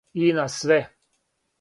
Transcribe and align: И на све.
И 0.21 0.31
на 0.37 0.45
све. 0.55 0.81